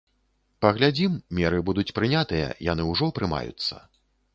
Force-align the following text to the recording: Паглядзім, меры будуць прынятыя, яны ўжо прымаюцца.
Паглядзім, 0.65 1.19
меры 1.41 1.61
будуць 1.69 1.87
прынятыя, 2.01 2.51
яны 2.73 2.91
ўжо 2.93 3.15
прымаюцца. 3.21 3.75